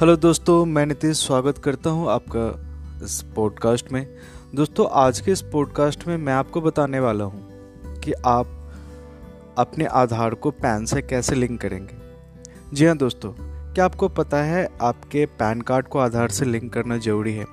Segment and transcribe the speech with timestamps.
[0.00, 2.44] Hello दोस्तों, मैं नीतीश स्वागत करता हूँ आपका
[3.04, 4.06] इस पॉडकास्ट में।
[4.54, 8.74] दोस्तों, आज के इस पॉडकास्ट में मैं आपको बताने वाला हूँ कि आप
[9.58, 11.94] अपने आधार को पैन से कैसे लिंक करेंगे।
[12.72, 13.32] जी हाँ दोस्तों,
[13.74, 17.44] क्या आपको पता है आपके पैन कार्ड को आधार से लिंक करना ज़रूरी है?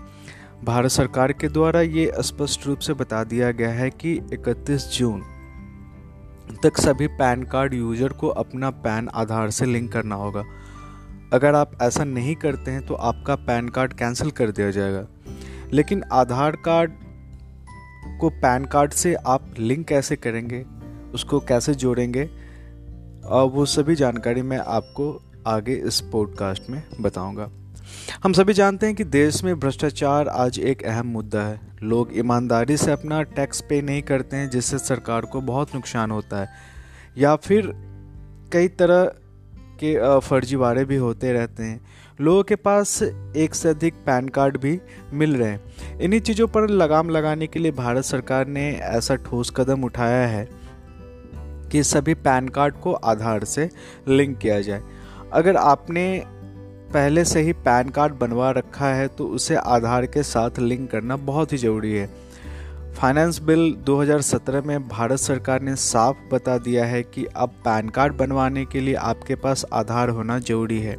[0.64, 5.22] भारत सरकार के द्वारा ये स्पष्ट रूप से बता दिया गया है कि 31 जून
[6.64, 10.44] तक सभी पैन कार्ड यूज़र को अपना पैन आधार से लिंक करना होगा।
[11.34, 15.06] अगर आप ऐसा नहीं करते हैं तो आपका पैन कार्ड कैंसिल कर दिया जाएगा।
[15.74, 16.92] लेकिन आधार कार्ड
[18.20, 20.66] को पैन कार्ड से आप लिंक कैसे करेंगे,
[21.14, 22.30] उसको कैसे जोड़ेंगे
[23.26, 27.50] और वो सभी जानकारी मैं आपको आगे इस पॉडकास्ट में बताऊँगा।
[28.24, 32.78] हम सभी जानते हैं कि देश में भ्रष्टाचार आज एक अहम मुद्दा है। लोग ईमानदारी
[32.78, 36.48] से अपना टैक्स पे नहीं करते हैं, जिससे सरकार को बहुत नुकसान होता है।
[37.18, 37.72] या फिर
[38.54, 39.12] कई तरह
[39.84, 41.80] के फर्जीवाड़े भी होते रहते हैं।
[42.22, 44.80] लोगों के पास एक से अधिक पैन कार्ड भी
[45.14, 49.54] मिल रहे हैं। इन्हीं चीज़ों पर लगाम लगाने के लिए भारत सरकार ने ऐसा ठोस
[49.58, 50.48] कदम उठाया है
[51.72, 53.70] कि सभी पैन कार्ड को आधार से
[54.08, 54.82] लिंक किया जाए।
[55.34, 56.24] अगर आपने
[56.94, 61.16] पहले से ही पैन कार्ड बनवा रखा है तो उसे आधार के साथ लिंक करना
[61.16, 62.10] बहुत ही ज़रूरी है।
[62.98, 68.14] फाइनेंस बिल 2017 में भारत सरकार ने साफ़ बता दिया है कि अब पैन कार्ड
[68.14, 70.96] बनवाने के लिए आपके पास आधार होना ज़रूरी है।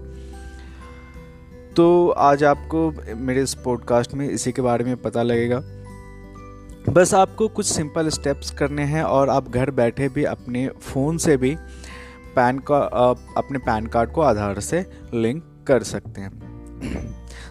[1.74, 5.62] तो आज आपको मेरे इस पॉडकास्ट में इसी के बारे में पता लगेगा।
[6.92, 11.36] बस आपको कुछ सिंपल स्टेप्स करने हैं और आप घर बैठे भी अपने फ़ोन से
[11.36, 11.56] भी
[12.36, 12.78] पैन का
[13.36, 16.38] अपने पैन कार्ड को आधार से लिंक कर सकते हैं।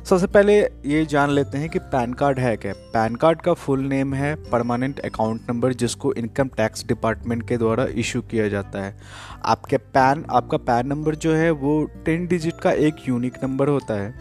[0.07, 2.73] सबसे पहले ये जान लेते हैं कि पैन कार्ड है क्या?
[2.73, 7.85] पैन कार्ड का फुल नेम है परमानेंट अकाउंट नंबर जिसको इनकम टैक्स डिपार्टमेंट के द्वारा
[7.85, 8.97] इशू किया जाता है।
[9.45, 13.93] आपके पैन आपका पैन नंबर जो है वो टेन डिजिट का एक यूनिक नंबर होता
[13.93, 14.13] है।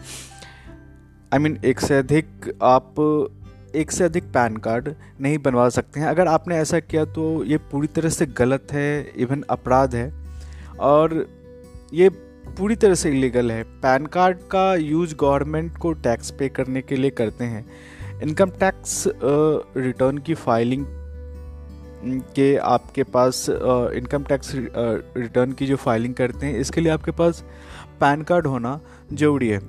[1.33, 2.95] आई I मीन mean, एक से अधिक आप
[3.75, 7.57] एक से अधिक पैन कार्ड नहीं बनवा सकते हैं। अगर आपने ऐसा किया तो ये
[7.57, 10.13] पूरी तरह से गलत है इवन अपराध है।
[10.79, 11.27] और
[11.93, 12.09] ये
[12.57, 16.95] पूरी तरह से इलीगल है। पैन कार्ड का यूज़ गवर्नमेंट को टैक्स पे करने के
[16.95, 17.65] लिए करते हैं।
[18.23, 20.85] इनकम टैक्स रिटर्न की फाइलिंग
[22.35, 27.43] के आपके पास इनकम टैक्स रिटर्न की जो फाइलिंग करते हैं, इसके लिए आपके पास
[27.99, 28.79] पैन कार्ड होना
[29.13, 29.59] ज़रूरी है।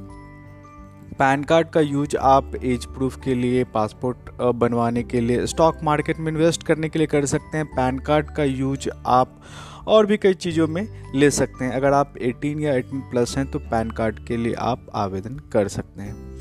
[1.19, 6.19] पैन कार्ड का यूज़ आप एज प्रूफ के लिए पासपोर्ट बनवाने के लिए स्टॉक मार्केट
[6.19, 9.41] में इन्वेस्ट करने के लिए कर सकते हैं। पैन कार्ड का यूज़ आप
[9.88, 13.50] और भी कई चीज़ों में ले सकते हैं। अगर आप 18 या 18 प्लस हैं
[13.50, 16.41] तो पैन कार्ड के लिए आप आवेदन कर सकते हैं।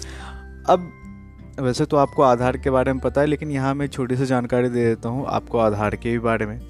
[0.70, 0.92] अब,
[1.60, 4.70] वैसे तो आपको आधार के बारे में पता है, लेकिन यहाँ मैं छोटी सी जानकारी
[4.70, 6.62] दे देता हूँ आपको आधार के भी बारे में।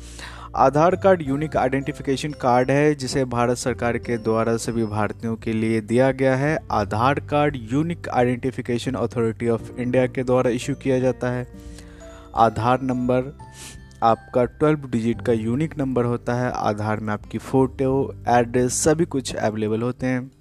[0.55, 5.81] Aadhaar card unique identification card है, जिसे भारत सरकार के द्वारा सभी भारतीयों के लिए
[5.81, 11.31] दिया गया है। Aadhaar card unique identification authority of India के द्वारा इशू किया जाता
[11.31, 11.47] है।
[12.35, 13.37] आधार नंबर
[14.03, 19.35] आपका 12 डिजिट का यूनिक नंबर होता है, आधार में आपकी फ़ोटो, एड्रेस, सभी कुछ
[19.35, 20.31] अवेलेबल होते हैं।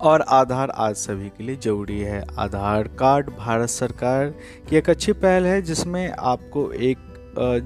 [0.00, 4.34] और आधार आज सभी के लिए ज़रूरी है। आधार कार्ड भारत सरकार
[4.68, 6.98] की एक अच्छी पहल है, जिसमें आपको एक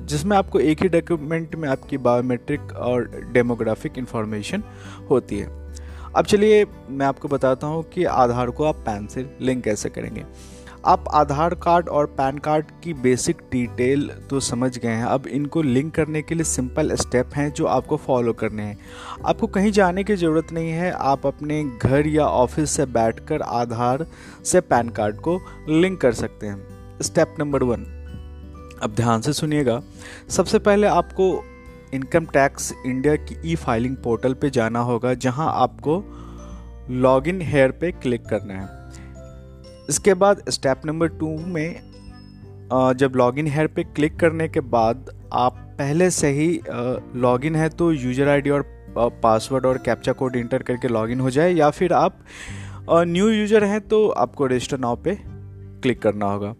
[0.09, 4.63] जिसमें आपको एक ही डॉक्यूमेंट में आपकी बायोमेट्रिक और डेमोग्राफिक इंफॉर्मेशन
[5.11, 5.73] होती है।
[6.17, 10.25] अब चलिए मैं आपको बताता हूँ कि आधार को आप पैन से लिंक कैसे करेंगे।
[10.85, 15.63] आप आधार कार्ड और पैन कार्ड की बेसिक डिटेल तो समझ गए हैं। अब इनको
[15.63, 18.79] लिंक करने के लिए सिंपल स्टेप हैं जो आपको फॉलो करने हैं।
[19.27, 24.07] आपको कहीं जाने की ज़रूरत नहीं है। आप अपने घर या ऑफ़िस से बैठकर आधार
[24.45, 27.87] से पैन कार्ड को लिंक कर सकते हैं। स्टेप नंबर वन
[28.83, 29.81] अब ध्यान से सुनिएगा।
[30.29, 31.33] सबसे पहले आपको
[31.95, 36.05] इनकम टैक्स इंडिया की ई फाइलिंग पोर्टल पे जाना होगा, जहाँ आपको
[36.91, 38.82] लॉगिन हेयर पे क्लिक करना है।
[39.93, 41.81] इसके बाद स्टेप नंबर टू में
[42.99, 46.49] जब लॉगिन हेयर पे क्लिक करने के बाद आप पहले से ही
[47.21, 48.63] लॉगिन है तो यूज़र आईडी और
[48.97, 52.19] पासवर्ड और कैप्चा कोड इंटर करके लॉगिन हो जाए या फिर आप
[52.91, 55.17] न्यू यूज़र हैं तो आपको रजिस्टर नाव पे
[55.83, 56.55] क्लिक करना होगा।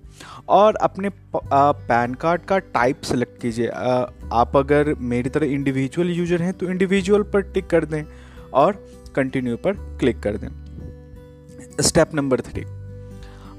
[0.51, 6.53] और अपने पैन कार्ड का टाइप सेलेक्ट कीजिए। आप अगर मेरी तरह इंडिविजुअल यूज़र हैं
[6.53, 8.03] तो इंडिविजुअल पर टिक कर दें
[8.55, 8.85] और
[9.17, 10.49] कंटिन्यू पर क्लिक कर दें।
[11.81, 12.65] स्टेप नंबर थ्री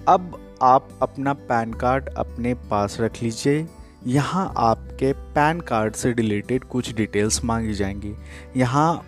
[0.08, 3.68] अब आप अपना पैन कार्ड अपने पास रख लीजिए।
[4.08, 8.14] यहाँ आपके पैन कार्ड से रिलेटेड कुछ डिटेल्स मांगी जाएँगी।
[8.58, 9.06] यहाँ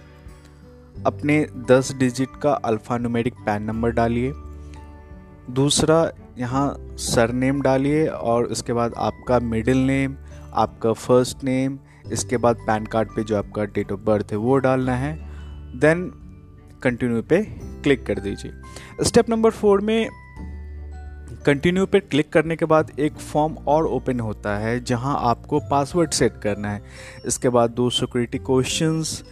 [1.06, 4.34] अपने 10 डिजिट का अल्फ़ान्यूमेरिक पैन नंबर डालिए।
[5.50, 10.18] दूसरा, यहाँ सरनेम डालिए और उसके बाद आपका मिडिल नेम,
[10.54, 11.80] आपका फ़र्स्ट नेम,
[12.12, 15.16] इसके बाद पैन कार्ड पे जो आपका डेट ऑफ़ बर्थ है वो डालना है।
[15.80, 16.12] देन
[16.84, 17.42] कंटिन्यू पे
[17.84, 18.52] क्लिक कर दीजिए।
[19.04, 20.10] स्टेप नंबर फोर में
[21.46, 26.12] कंटिन्यू पे क्लिक करने के बाद एक फॉर्म और ओपन होता है, जहाँ आपको पासवर्ड
[26.12, 26.82] सेट करना है।
[27.28, 29.24] इसके बाद दो सिक्योरिटी क्वेश्चंस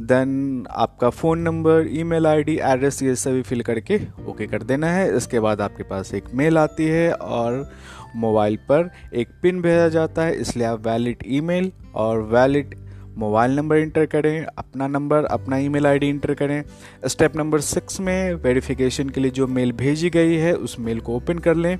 [0.00, 5.16] देन आपका phone number email ID address ये सभी फिल करके ओके कर देना है।
[5.16, 7.70] इसके बाद आपके पास एक मेल आती है और
[8.16, 12.74] मोबाइल पर एक पिन भेजा जाता है, इसलिए आप वैलिड ईमेल और वैलिड
[13.18, 16.64] मोबाइल नंबर इंटर करें, अपना नंबर, अपना ईमेल आईडी इंटर करें।
[17.06, 21.16] स्टेप नंबर सिक्स में वेरिफिकेशन के लिए जो मेल भेजी गई है, उस मेल को
[21.16, 21.78] ओपन कर लें।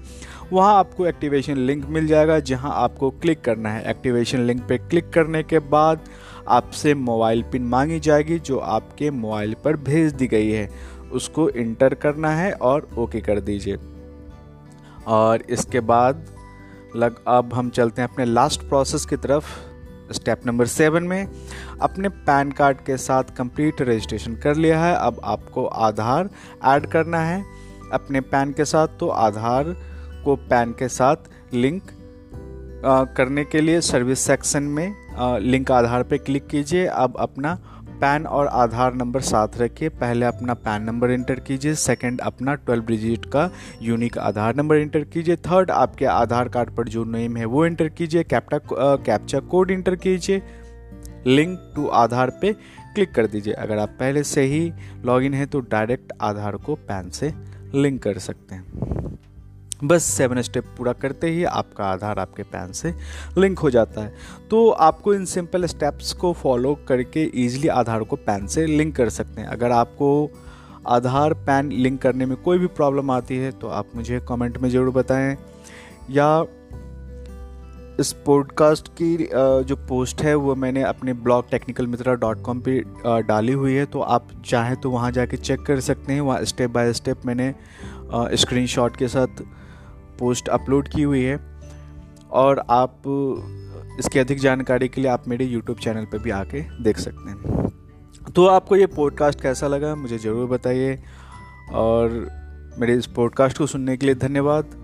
[0.52, 5.10] वहाँ आपको एक्टिवेशन लिंक मिल जाएगा, जहाँ आपको क्लिक करना है। एक्टिवेशन लिंक पर क्लिक
[5.10, 6.00] करने के बाद
[6.48, 10.70] आपसे मोबाइल पिन मांगी जाएगी, जो आपके मोबाइल पर भेज दी गई है।
[11.12, 13.78] उसको इंटर करना है और ओके कर दीजिए।
[15.06, 16.26] और इसके बाद,
[16.96, 19.67] लग, अब हम चलते हैं अपने लास्ट प्रोसेस की तरफ़।
[20.12, 21.28] स्टेप नंबर सेवन में
[21.80, 26.30] अपने पैन कार्ड के साथ कंप्लीट रजिस्ट्रेशन कर लिया है। अब आपको आधार
[26.66, 27.44] ऐड करना है
[27.92, 29.74] अपने पैन के साथ। तो आधार
[30.24, 31.82] को पैन के साथ लिंक
[33.16, 34.94] करने के लिए सर्विस सेक्शन में
[35.40, 37.58] लिंक आधार पर क्लिक कीजिए। अब अपना
[38.00, 42.84] पैन और आधार नंबर साथ रखिए। पहले अपना पैन नंबर इंटर कीजिए, सेकंड अपना ट्वेल्व
[42.84, 43.50] डिजिट का
[43.82, 47.88] यूनिक आधार नंबर इंटर कीजिए, थर्ड आपके आधार कार्ड पर जो नेम है वो इंटर
[47.88, 50.42] कीजिए, कैप्टा कैप्चा कोड इंटर कीजिए,
[51.26, 52.52] लिंक टू आधार पे
[52.94, 54.72] क्लिक कर दीजिए। अगर आप पहले से ही
[55.04, 57.32] लॉगिन है तो डायरेक्ट आधार को पैन से
[57.74, 58.97] लिंक कर सकते हैं।
[59.80, 62.92] बस सेवन स्टेप पूरा करते ही आपका आधार आपके पैन से
[63.38, 64.12] लिंक हो जाता है।
[64.50, 69.08] तो आपको इन सिंपल स्टेप्स को फॉलो करके ईजिली आधार को पैन से लिंक कर
[69.10, 70.30] सकते हैं। अगर आपको
[70.88, 74.68] आधार पैन लिंक करने में कोई भी प्रॉब्लम आती है तो आप मुझे कमेंट में
[74.70, 75.36] ज़रूर बताएँ।
[76.10, 76.44] या
[78.00, 79.16] इस पॉडकास्ट की
[79.64, 83.84] जो पोस्ट है, वो मैंने अपने blog technical Mitra dot com पर डाली हुई है।
[83.86, 87.54] तो आप चाहें तो वहाँ जाके चेक कर सकते हैं। वहाँ स्टेप बाय स्टेप मैंने
[88.36, 89.42] स्क्रीनशॉट के साथ
[90.18, 91.36] पोस्ट अपलोड की हुई है
[92.32, 93.02] और आप
[93.98, 98.32] इसकी अधिक जानकारी के लिए आप मेरे यूट्यूब चैनल पर भी आके देख सकते हैं।
[98.34, 100.98] तो आपको ये पॉडकास्ट कैसा लगा मुझे ज़रूर बताइए
[101.74, 102.10] और
[102.78, 104.76] मेरे इस पॉडकास्ट को सुनने के लिए धन्यवाद।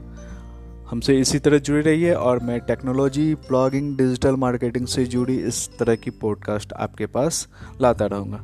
[0.91, 5.97] हमसे इसी तरह जुड़े रहिए और मैं टेक्नोलॉजी ब्लॉगिंग डिजिटल मार्केटिंग से जुड़ी इस तरह
[5.97, 7.47] की पॉडकास्ट आपके पास
[7.81, 8.39] लाता रहूँगा।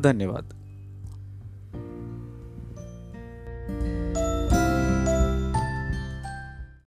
[0.00, 0.55] धन्यवाद।